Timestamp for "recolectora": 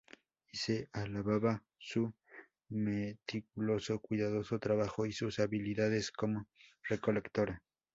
6.89-7.61